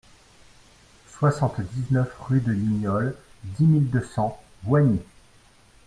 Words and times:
soixante-dix-neuf 1.11 2.09
rue 2.21 2.41
de 2.41 2.51
Lignol, 2.51 3.15
dix 3.43 3.67
mille 3.67 3.87
deux 3.91 4.01
cents 4.03 4.41
Voigny 4.63 4.99